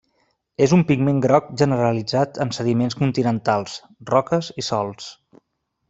[0.65, 3.79] És un pigment groc generalitzat en sediments continentals,
[4.15, 5.15] roques i sòls.